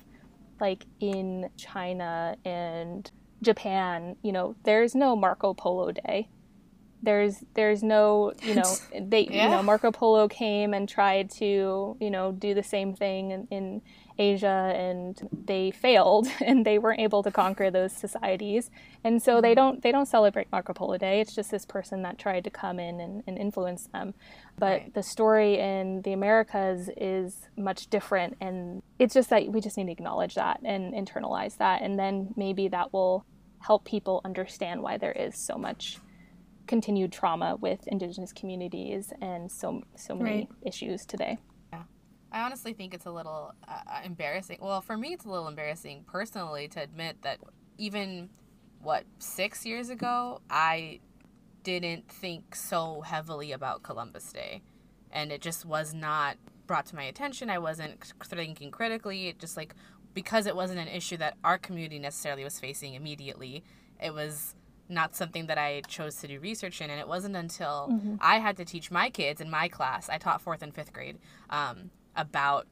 [0.61, 3.09] like in China and
[3.41, 6.29] Japan, you know, there's no Marco Polo Day.
[7.05, 9.45] There's there's no, you know, they yeah.
[9.45, 13.49] you know Marco Polo came and tried to, you know, do the same thing in,
[13.51, 13.83] in
[14.19, 18.71] Asia and they failed and they weren't able to conquer those societies.
[19.03, 19.55] And so they mm-hmm.
[19.55, 21.21] don't they don't celebrate Marco Polo Day.
[21.21, 24.15] It's just this person that tried to come in and, and influence them.
[24.59, 24.95] But right.
[24.95, 29.87] the story in the Americas is much different and it's just that we just need
[29.87, 33.25] to acknowledge that and internalize that and then maybe that will
[33.61, 35.99] help people understand why there is so much
[36.67, 40.49] continued trauma with indigenous communities and so so many right.
[40.63, 41.39] issues today.
[41.73, 41.83] Yeah.
[42.33, 44.59] I honestly think it's a little uh, embarrassing.
[44.61, 47.39] Well, for me, it's a little embarrassing personally to admit that
[47.79, 48.31] even,
[48.83, 51.01] what, six years ago, I
[51.63, 54.63] didn't think so heavily about Columbus Day.
[55.11, 57.51] And it just was not brought to my attention.
[57.51, 59.29] I wasn't thinking critically.
[59.29, 59.75] It just like,
[60.13, 63.65] because it wasn't an issue that our community necessarily was facing immediately,
[64.03, 64.55] it was
[64.89, 66.91] not something that I chose to do research in.
[66.91, 68.17] And it wasn't until mm-hmm.
[68.21, 71.19] I had to teach my kids in my class, I taught fourth and fifth grade,
[71.51, 72.67] um, about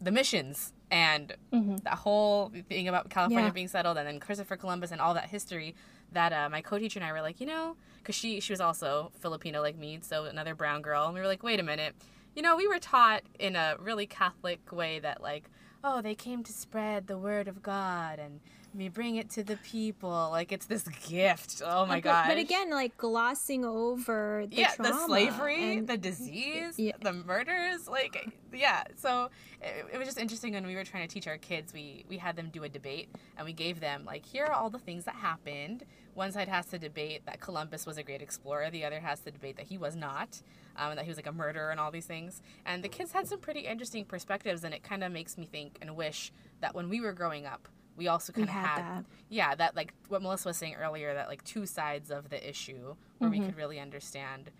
[0.00, 1.76] the missions and mm-hmm.
[1.84, 3.52] that whole thing about California yeah.
[3.52, 5.74] being settled, and then Christopher Columbus and all that history.
[6.12, 9.10] That uh, my co-teacher and I were like, you know, because she she was also
[9.20, 11.94] Filipino like me, so another brown girl, and we were like, wait a minute,
[12.36, 15.48] you know, we were taught in a really Catholic way that like,
[15.82, 18.40] oh, they came to spread the word of God and
[18.74, 20.28] me bring it to the people.
[20.30, 21.62] Like it's this gift.
[21.64, 26.78] Oh my god but again like glossing over the yeah the slavery and, the disease
[26.78, 26.92] yeah.
[27.00, 28.84] the murders like yeah.
[28.96, 29.30] So
[29.60, 32.18] it, it, was just interesting when we were trying to teach our kids we we
[32.18, 35.04] had them do a debate and we gave them like here are all the things
[35.04, 35.84] that happened.
[36.14, 38.70] One side has to debate that columbus was a great explorer.
[38.70, 40.42] The other has to debate that he was not
[40.76, 42.42] um, and that he was like a murderer and all these things.
[42.66, 45.78] And the kids had some pretty interesting perspectives and it kind of makes me think
[45.80, 49.04] and wish that when we were growing up we also kind of had, had that.
[49.28, 52.94] yeah that like what melissa was saying earlier that like two sides of the issue
[53.18, 53.40] where mm-hmm.
[53.40, 54.50] we could really understand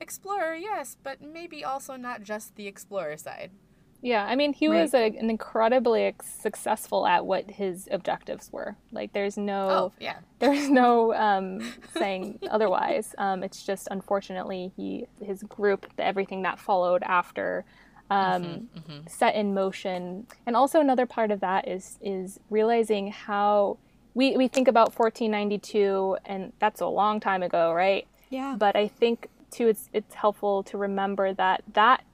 [0.00, 3.50] explorer yes but maybe also not just the explorer side
[4.02, 4.82] yeah i mean he right.
[4.82, 10.18] was a, an incredibly successful at what his objectives were like there's no oh, yeah
[10.40, 11.60] there's no um,
[11.96, 17.64] saying otherwise um, it's just unfortunately he his group everything that followed after
[18.10, 19.06] um, mm-hmm, mm-hmm.
[19.08, 20.26] set in motion.
[20.46, 23.78] And also another part of that is is realizing how
[24.14, 28.06] we, we think about 1492 and that's a long time ago, right?
[28.30, 28.56] Yeah.
[28.58, 32.04] But I think too it's it's helpful to remember that that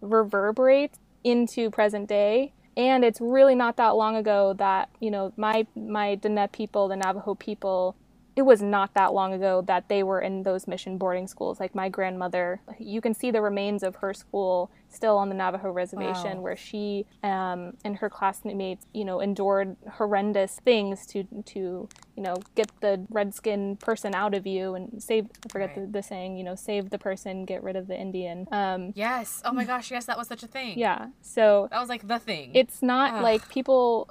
[0.00, 5.66] reverberates into present day and it's really not that long ago that you know my
[5.74, 7.96] my Diné people, the Navajo people,
[8.38, 11.58] it was not that long ago that they were in those mission boarding schools.
[11.58, 15.72] Like my grandmother, you can see the remains of her school still on the Navajo
[15.72, 16.42] reservation, wow.
[16.42, 22.36] where she um, and her classmates, you know, endured horrendous things to to you know
[22.54, 25.24] get the redskin person out of you and save.
[25.24, 25.86] I forget right.
[25.86, 28.46] the, the, saying, you know, save the person, get rid of the Indian.
[28.52, 29.42] Um, yes.
[29.44, 29.90] Oh my gosh.
[29.90, 30.78] Yes, that was such a thing.
[30.78, 31.08] Yeah.
[31.22, 32.52] So that was like the thing.
[32.54, 33.22] It's not Ugh.
[33.24, 34.08] like people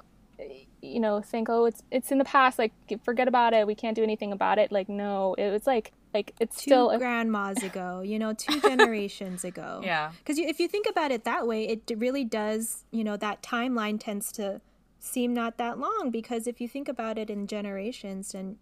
[0.80, 2.72] you know think oh it's it's in the past like
[3.02, 4.70] forget about it we can't do anything about it.
[4.70, 9.44] Like no it was like like it's two still grandmas ago you know two generations
[9.44, 9.80] ago.
[9.82, 10.12] Yeah.
[10.18, 13.98] Because if you think about it that way it really does you know that timeline
[14.00, 14.60] tends to
[15.00, 18.56] seem not that long because if you think about it in generations and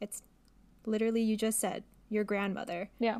[0.00, 0.22] it's
[0.86, 2.90] literally you just said your grandmother.
[2.98, 3.18] Yeah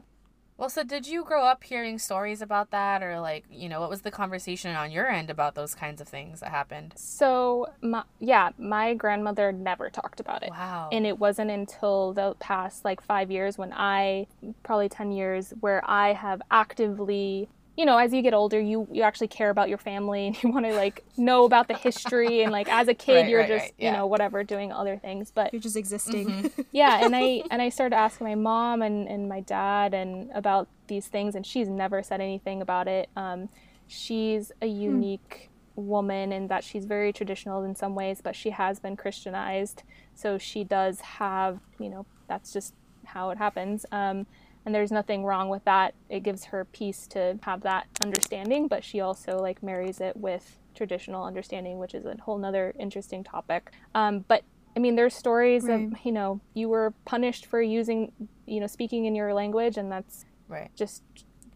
[0.61, 3.88] well, so did you grow up hearing stories about that, or like, you know, what
[3.88, 6.92] was the conversation on your end about those kinds of things that happened?
[6.96, 10.51] So, my, yeah, my grandmother never talked about it.
[10.51, 10.90] Wow.
[10.92, 14.27] And it wasn't until the past like five years when I,
[14.62, 17.49] probably 10 years, where I have actively
[17.81, 20.51] you know, as you get older, you you actually care about your family and you
[20.51, 23.49] want to like know about the history and like as a kid, right, you're right,
[23.49, 23.90] just right, yeah.
[23.90, 26.29] you know whatever doing other things, but you're just existing.
[26.29, 26.62] Mm-hmm.
[26.73, 30.69] yeah, and I and I started asking my mom and and my dad and about
[30.88, 33.09] these things, and she's never said anything about it.
[33.16, 33.49] Um,
[33.88, 34.81] she's a hmm.
[34.83, 35.47] unique.
[35.77, 35.87] Hmm.
[35.87, 39.83] woman in that she's very traditional in some ways but she has been christianized
[40.14, 42.75] so she does have you know that's just
[43.07, 44.27] how it happens um,
[44.64, 48.85] and there's nothing wrong with that it gives her peace to have that understanding but
[48.85, 53.73] she also like marries it with traditional understanding which is a whole nother interesting topic
[53.94, 54.44] um, but
[54.77, 55.85] i mean there's stories right.
[55.85, 58.12] of you know you were punished for using
[58.46, 61.03] you know speaking in your language and that's right just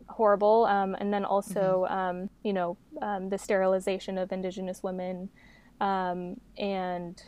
[0.08, 1.94] horrible um, and then also mm-hmm.
[1.94, 5.28] um, you know um, the sterilization of indigenous women
[5.80, 7.22] um, and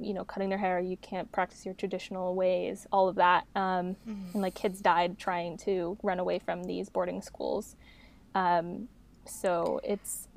[0.00, 3.46] you know cutting their hair you can't practice your traditional ways all of that.
[3.54, 4.32] Um, mm-hmm.
[4.32, 7.76] and like kids died trying to run away from these boarding schools.
[8.34, 8.88] Um,
[9.26, 10.28] so it's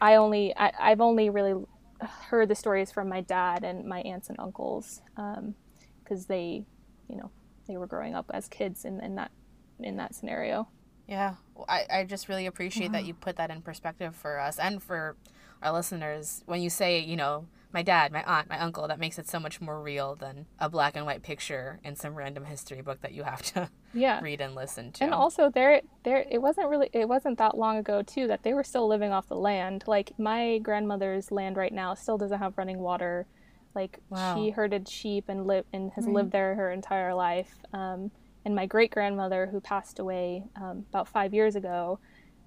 [0.00, 1.64] i only I, i've only really
[2.28, 6.64] heard the stories from my dad and my aunts and uncles because um, they
[7.08, 7.30] you know
[7.66, 9.30] they were growing up as kids in, in that
[9.80, 10.68] in that scenario.
[11.06, 11.34] Yeah.
[11.68, 12.92] I, I just really appreciate wow.
[12.94, 15.16] that you put that in perspective for us and for
[15.62, 16.42] our listeners.
[16.46, 19.38] When you say you know my dad, my aunt, my uncle, that makes it so
[19.38, 23.12] much more real than a black and white picture in some random history book that
[23.12, 24.20] you have to yeah.
[24.20, 25.04] read and listen to.
[25.04, 28.54] And also there there it wasn't really it wasn't that long ago too that they
[28.54, 29.84] were still living off the land.
[29.86, 33.26] Like my grandmother's land right now still doesn't have running water.
[33.74, 34.34] Like wow.
[34.34, 36.14] she herded sheep and live and has right.
[36.14, 37.58] lived there her entire life.
[37.72, 38.10] Um,
[38.44, 41.98] and my great grandmother who passed away um, about five years ago,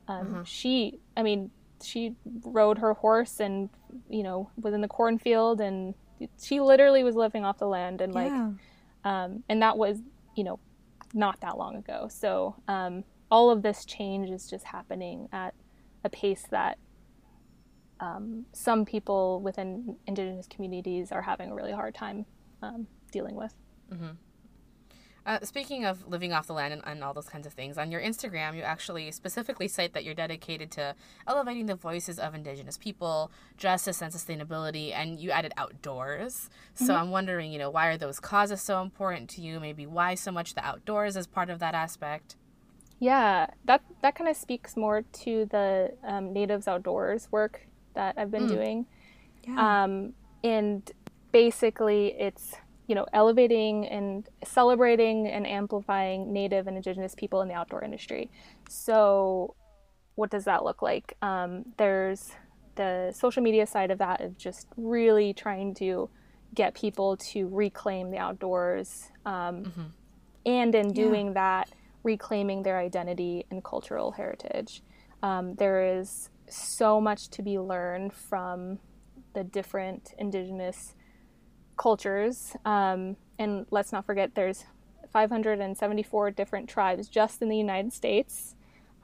[0.08, 0.44] um, uh-huh.
[0.46, 1.52] she I mean
[1.82, 3.70] she rode her horse and
[4.10, 5.94] you know was in the cornfield and
[6.42, 8.52] she literally was living off the land and like yeah.
[9.06, 10.00] um, and that was
[10.36, 10.60] you know
[11.14, 15.54] not that long ago so um, all of this change is just happening at
[16.04, 16.78] a pace that
[18.00, 22.26] um, some people within indigenous communities are having a really hard time
[22.62, 23.54] um, dealing with
[23.92, 24.12] mm-hmm.
[25.30, 27.92] Uh, speaking of living off the land and, and, all those kinds of things, on
[27.92, 30.96] your Instagram, you actually specifically cite that you're dedicated to
[31.28, 36.50] elevating the voices of Indigenous people, justice, and sustainability, and you added outdoors.
[36.74, 36.94] So mm-hmm.
[36.94, 39.60] I'm wondering, you know, why are those causes so important to you?
[39.60, 42.36] Maybe why so much the outdoors as part of that aspect?
[42.98, 48.32] Yeah, that that kind of speaks more to the um, natives outdoors work that I've
[48.32, 48.56] been mm.
[48.56, 48.86] doing.
[49.48, 49.84] Yeah.
[49.84, 50.14] Um,
[50.44, 50.92] and
[51.32, 52.56] basically, it's
[52.90, 58.32] you know, elevating and celebrating and amplifying Native and Indigenous people in the outdoor industry.
[58.68, 59.56] So,
[60.16, 61.14] what does that look like?
[61.22, 62.32] Um, there's
[62.74, 66.10] the social media side of that of just really trying to
[66.56, 69.82] get people to reclaim the outdoors, um, mm-hmm.
[70.48, 71.34] and in doing yeah.
[71.34, 71.70] that,
[72.02, 74.82] reclaiming their identity and cultural heritage.
[75.22, 78.80] Um, there is so much to be learned from
[79.36, 80.96] the different Indigenous
[81.80, 82.56] cultures.
[82.66, 84.66] Um, and let's not forget, there's
[85.12, 88.56] 574 different tribes just in the United States.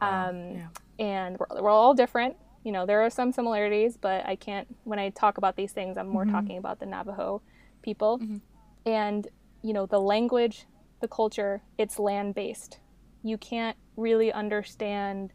[0.01, 0.67] Um, yeah.
[0.99, 2.35] And we're, we're, all different.
[2.63, 5.97] You know, there are some similarities, but I can't, when I talk about these things,
[5.97, 6.35] I'm more mm-hmm.
[6.35, 7.41] talking about the Navajo
[7.81, 8.19] people.
[8.19, 8.37] Mm-hmm.
[8.85, 9.27] And,
[9.63, 10.65] you know, the language,
[10.99, 12.79] the culture, it's land based.
[13.23, 15.31] You can't really understand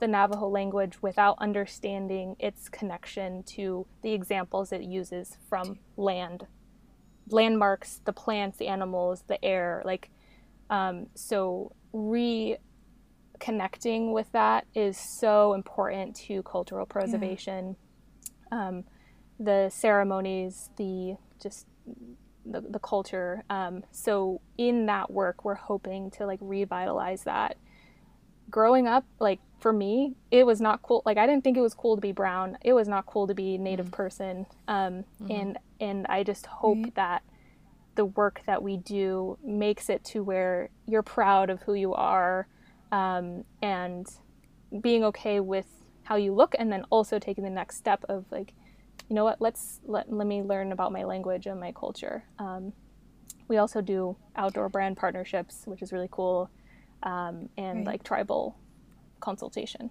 [0.00, 6.46] the Navajo language without understanding its connection to the examples it uses from land,
[7.28, 9.82] landmarks, the plants, the animals, the air.
[9.84, 10.10] Like,
[10.68, 12.58] um, so reconnecting
[14.12, 17.76] with that is so important to cultural preservation.
[18.50, 18.68] Yeah.
[18.68, 18.84] Um,
[19.38, 21.66] the ceremonies, the just
[22.46, 23.44] the, the culture.
[23.50, 27.56] Um, so in that work, we're hoping to like revitalize that.
[28.50, 31.00] Growing up, like for me, it was not cool.
[31.06, 32.58] Like I didn't think it was cool to be brown.
[32.60, 33.94] It was not cool to be native mm-hmm.
[33.94, 34.46] person.
[34.68, 35.30] Um, mm-hmm.
[35.30, 36.94] And and I just hope right.
[36.96, 37.22] that
[37.94, 42.46] the work that we do makes it to where you're proud of who you are,
[42.92, 44.06] um, and
[44.82, 45.64] being okay with
[46.02, 48.52] how you look, and then also taking the next step of like,
[49.08, 49.40] you know what?
[49.40, 52.24] Let's let let me learn about my language and my culture.
[52.38, 52.74] Um,
[53.48, 56.50] we also do outdoor brand partnerships, which is really cool,
[57.02, 57.94] um, and right.
[57.94, 58.58] like tribal
[59.24, 59.90] consultation.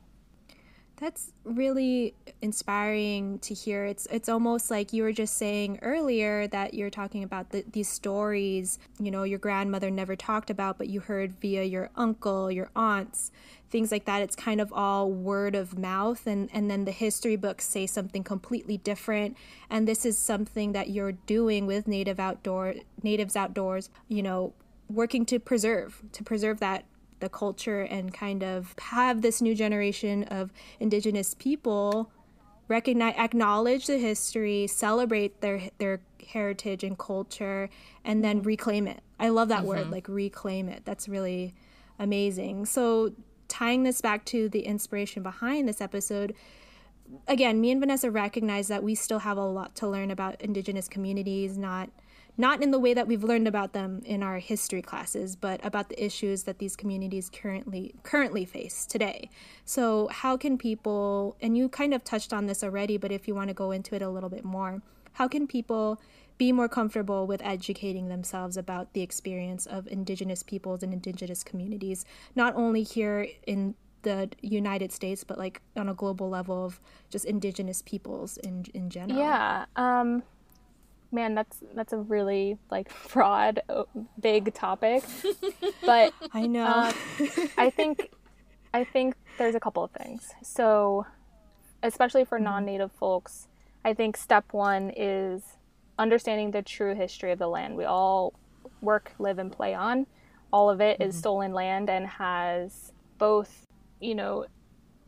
[0.98, 3.84] That's really inspiring to hear.
[3.84, 7.90] It's it's almost like you were just saying earlier that you're talking about the, these
[7.90, 12.70] stories, you know, your grandmother never talked about, but you heard via your uncle, your
[12.76, 13.32] aunts,
[13.72, 14.22] things like that.
[14.22, 18.24] It's kind of all word of mouth, and and then the history books say something
[18.24, 19.36] completely different.
[19.72, 23.90] And this is something that you're doing with Native Outdoor Natives Outdoors.
[24.08, 24.54] You know,
[24.90, 26.86] working to preserve to preserve that
[27.24, 30.51] the culture and kind of have this new generation of
[30.82, 32.11] indigenous people
[32.67, 37.69] recognize acknowledge the history celebrate their their heritage and culture
[38.03, 39.01] and then reclaim it.
[39.19, 39.67] I love that mm-hmm.
[39.67, 40.84] word like reclaim it.
[40.84, 41.53] That's really
[41.97, 42.65] amazing.
[42.65, 43.13] So
[43.47, 46.34] tying this back to the inspiration behind this episode
[47.28, 50.88] again me and vanessa recognize that we still have a lot to learn about indigenous
[50.88, 51.89] communities not
[52.38, 55.90] not in the way that we've learned about them in our history classes, but about
[55.90, 59.30] the issues that these communities currently currently face today.
[59.66, 63.36] So, how can people and you kind of touched on this already, but if you
[63.36, 64.82] want to go into it a little bit more,
[65.14, 66.02] how can people
[66.38, 72.06] be more comfortable with educating themselves about the experience of indigenous peoples and indigenous communities,
[72.36, 76.80] not only here in the United States, but like on a global level of
[77.10, 79.20] just indigenous peoples in in general.
[79.20, 79.66] Yeah.
[79.76, 80.24] Um,
[81.14, 83.61] man, that's that's a really like broad,
[84.20, 85.03] big topic.
[85.86, 86.66] but I know.
[86.66, 86.93] Um,
[87.57, 88.09] I think
[88.74, 90.32] I think there's a couple of things.
[90.41, 91.05] So,
[91.84, 92.45] especially for mm-hmm.
[92.45, 93.47] non-native folks,
[93.86, 95.43] I think step one is
[95.99, 98.34] understanding the true history of the land we all
[98.82, 100.07] work, live, and play on.
[100.51, 101.09] All of it mm-hmm.
[101.09, 103.68] is stolen land and has both,
[103.99, 104.45] you know,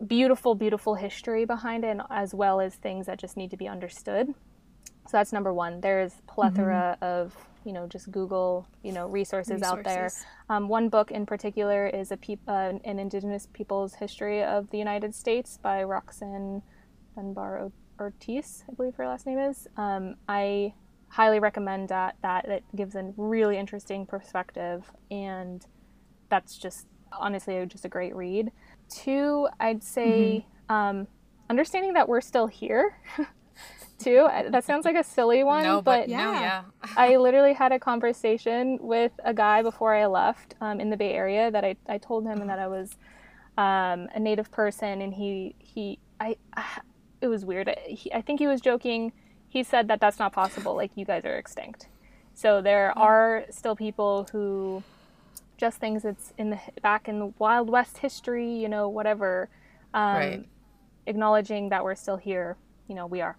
[0.06, 4.34] beautiful, beautiful history behind it, as well as things that just need to be understood.
[5.08, 5.82] So that's number one.
[5.82, 7.06] There's plethora mm-hmm.
[7.06, 9.78] of you know just Google you know resources, resources.
[9.78, 10.12] out there.
[10.50, 14.78] Um, one book in particular is a peop- uh, an Indigenous Peoples History of the
[14.78, 16.62] United States by Roxanne
[17.16, 19.68] Dunbar Ortiz, I believe her last name is.
[19.78, 20.74] Um, I
[21.10, 22.16] highly recommend that.
[22.22, 25.66] That it gives a really interesting perspective, and
[26.30, 28.52] that's just honestly just a great read.
[28.90, 30.74] Two, I'd say mm-hmm.
[30.74, 31.08] um,
[31.50, 32.98] understanding that we're still here.
[33.98, 34.28] too.
[34.50, 36.64] That sounds like a silly one, no, but, but yeah, no, yeah.
[36.98, 41.14] I literally had a conversation with a guy before I left um, in the Bay
[41.14, 42.98] Area that I, I told him and that I was
[43.58, 46.66] um, a native person, and he he I, I
[47.22, 47.74] it was weird.
[47.86, 49.12] He, I think he was joking.
[49.48, 50.76] He said that that's not possible.
[50.76, 51.88] Like you guys are extinct.
[52.34, 54.84] So there are still people who
[55.58, 59.50] just things that's in the back in the Wild West history, you know, whatever.
[59.94, 60.46] Um, right.
[61.08, 62.58] Acknowledging that we're still here,
[62.88, 63.38] you know, we are.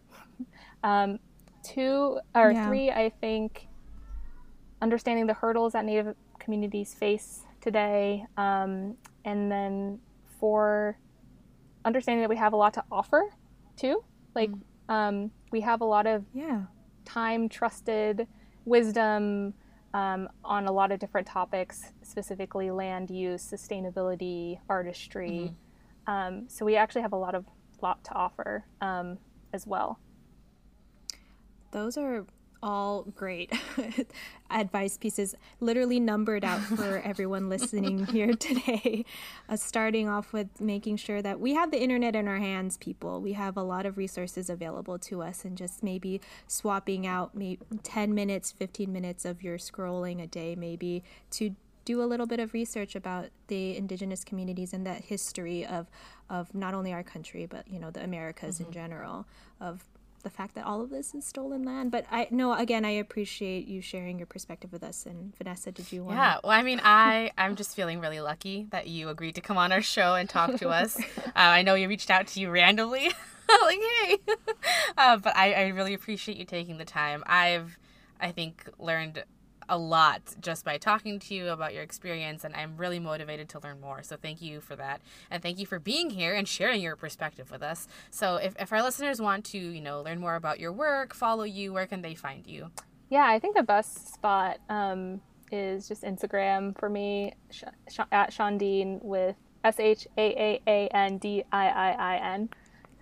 [0.83, 1.19] Um,
[1.63, 2.67] two or yeah.
[2.67, 3.67] three, I think,
[4.81, 9.99] understanding the hurdles that Native communities face today, um, and then
[10.39, 10.99] four,
[11.85, 13.25] understanding that we have a lot to offer,
[13.77, 14.05] too.
[14.35, 14.61] Like mm.
[14.89, 16.63] um, we have a lot of yeah
[17.05, 18.27] time trusted
[18.65, 19.55] wisdom
[19.95, 25.53] um, on a lot of different topics, specifically land use, sustainability, artistry.
[26.09, 26.13] Mm-hmm.
[26.13, 27.47] Um, so we actually have a lot of
[27.83, 29.19] lot to offer um,
[29.57, 29.99] as well.
[31.73, 32.27] Those are
[32.63, 33.53] all great
[34.51, 39.05] advice pieces, literally numbered out for everyone listening here today.
[39.49, 43.21] Uh, starting off with making sure that we have the internet in our hands, people.
[43.21, 47.61] We have a lot of resources available to us, and just maybe swapping out maybe
[47.83, 51.03] 10 minutes, 15 minutes of your scrolling a day, maybe
[51.33, 51.55] to
[51.87, 55.87] do a little bit of research about the indigenous communities and that history of
[56.29, 58.67] of not only our country but you know the Americas mm-hmm.
[58.67, 59.27] in general
[59.59, 59.85] of
[60.27, 61.93] the fact that all of this is stolen land.
[61.93, 65.07] But I no, again, I appreciate you sharing your perspective with us.
[65.07, 66.17] And Vanessa, did you want?
[66.17, 69.57] Yeah, well, I mean, I I'm just feeling really lucky that you agreed to come
[69.57, 70.99] on our show and talk to us.
[71.19, 73.09] uh, I know you reached out to you randomly,
[73.63, 74.17] like hey,
[74.99, 77.23] uh, but I I really appreciate you taking the time.
[77.27, 77.79] I've
[78.21, 79.23] I think learned
[79.69, 83.61] a lot just by talking to you about your experience, and I'm really motivated to
[83.61, 84.03] learn more.
[84.03, 85.01] So thank you for that,
[85.31, 87.89] and thank you for being here and sharing your perspective with us.
[88.11, 91.45] So if, if our listeners want to, you know, learn more about your work, follow
[91.45, 92.71] you, where can they find you?
[93.09, 95.21] Yeah, I think the best spot um,
[95.53, 100.89] is just Instagram for me sh- sh- at Shaandin with S H A A A
[100.89, 102.49] N D I I I N.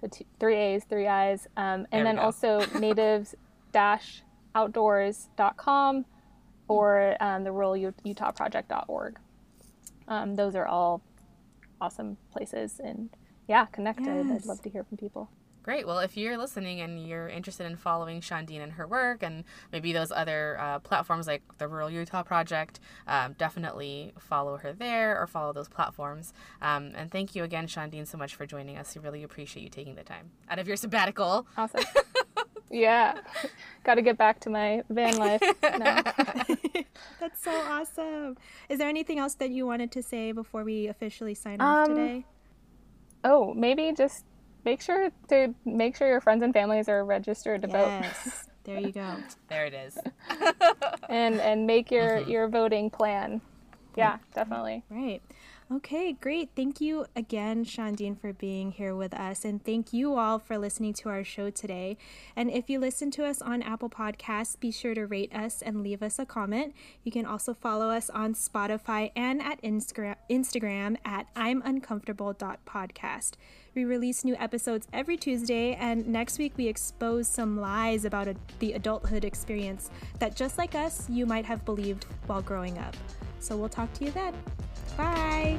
[0.01, 3.35] So two, three A's, three I's, um, and then also natives
[3.73, 4.23] dash
[4.55, 6.05] outdoors.com
[6.69, 9.19] or um, the Rural Utah Project.org.
[10.09, 11.03] Um, those are all
[11.81, 13.11] awesome places and
[13.49, 14.27] yeah, connected.
[14.27, 14.43] Yes.
[14.43, 15.29] I'd love to hear from people.
[15.65, 15.87] Great.
[15.87, 19.95] Well, if you're listening and you're interested in following Shaandiin and her work and maybe
[19.95, 25.27] those other uh, platforms like the Rural Utah Project, um, definitely follow her there or
[25.27, 26.35] follow those platforms.
[26.61, 28.95] Um, and thank you again, Shaandiin, so much for joining us.
[28.95, 31.47] We really appreciate you taking the time out of your sabbatical.
[31.57, 31.83] Awesome.
[32.75, 33.19] yeah.
[33.85, 35.41] Got to get back to my van life.
[35.61, 38.37] That's so awesome.
[38.69, 41.95] Is there anything else that you wanted to say before we officially sign off um,
[41.95, 42.27] today?
[43.23, 44.25] Oh, maybe just
[44.65, 48.25] make sure to make sure your friends and families are registered to yes.
[48.25, 48.33] vote.
[48.65, 49.17] there you go.
[49.49, 49.99] There it is.
[51.09, 52.31] and and make your mm-hmm.
[52.31, 53.41] your voting plan.
[53.97, 54.83] Yeah, definitely.
[54.91, 55.23] Right.
[55.73, 56.51] Okay, great.
[56.55, 59.47] Thank you again, Shaandiin, for being here with us.
[59.47, 61.97] And thank you all for listening to our show today.
[62.37, 65.83] And if you listen to us on Apple Podcasts, be sure to rate us and
[65.83, 66.75] leave us a comment.
[67.03, 73.33] You can also follow us on Spotify and at Instagram at I'm Uncomfortable.podcast.
[73.75, 78.37] We release new episodes every Tuesday, and next week we expose some lies about a,
[78.59, 82.95] the adulthood experience that, just like us, you might have believed while growing up.
[83.41, 84.35] So we'll talk to you then.
[84.97, 85.59] Bye.